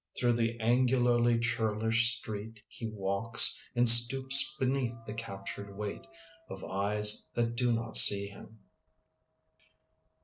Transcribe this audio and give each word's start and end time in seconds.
Throng 0.19 0.35
the 0.35 0.57
angularly 0.59 1.37
cJmrlish 1.37 2.07
street 2.17 2.63
He 2.67 2.87
walks, 2.87 3.69
and 3.75 3.87
stoops 3.87 4.55
beneath 4.59 4.95
the 5.05 5.13
captured 5.13 5.77
weight 5.77 6.07
Of 6.49 6.63
eyes 6.63 7.29
that 7.35 7.55
do 7.55 7.71
not 7.71 7.97
see 7.97 8.25
him. 8.25 8.57